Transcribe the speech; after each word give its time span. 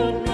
Lord. 0.00 0.29